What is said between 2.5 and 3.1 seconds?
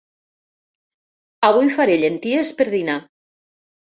per dinar.